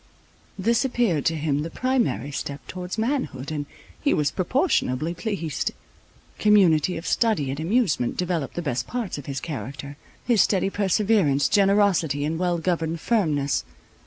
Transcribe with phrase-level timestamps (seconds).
[0.57, 3.67] This appeared to him the primary step towards manhood, and
[4.01, 5.73] he was proportionably pleased.
[6.39, 11.47] Community of study and amusement developed the best parts of his character, his steady perseverance,
[11.47, 13.63] generosity, and well governed firmness.